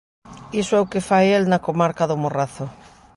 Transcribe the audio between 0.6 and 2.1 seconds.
Iso é o que fai el na comarca